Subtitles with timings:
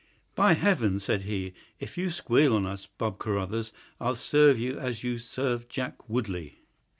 [0.33, 5.03] "By Heaven," said he, "if you squeal on us, Bob Carruthers, I'll serve you as
[5.03, 6.57] you served Jack Woodley.